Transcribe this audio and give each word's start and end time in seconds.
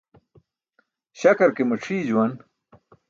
Śakar 1.19 1.51
ke 1.55 1.63
macʰii 1.69 2.07
juwan. 2.07 2.31